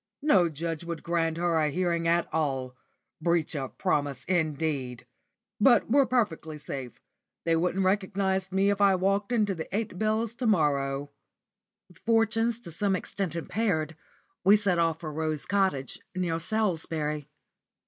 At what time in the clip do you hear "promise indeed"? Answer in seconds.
3.77-5.05